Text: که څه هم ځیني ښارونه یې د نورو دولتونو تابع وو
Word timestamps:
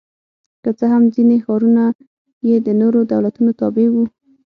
که 0.63 0.69
څه 0.77 0.85
هم 0.93 1.03
ځیني 1.13 1.37
ښارونه 1.45 1.83
یې 2.47 2.55
د 2.65 2.67
نورو 2.81 2.99
دولتونو 3.13 3.49
تابع 3.59 3.87
وو 3.93 4.05